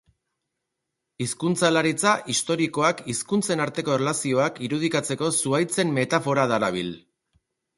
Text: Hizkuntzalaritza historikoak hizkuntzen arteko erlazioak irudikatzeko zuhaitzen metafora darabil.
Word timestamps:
Hizkuntzalaritza 1.25 2.13
historikoak 2.35 3.03
hizkuntzen 3.13 3.63
arteko 3.67 3.95
erlazioak 3.99 4.59
irudikatzeko 4.69 5.31
zuhaitzen 5.43 5.93
metafora 5.99 6.49
darabil. 6.55 6.91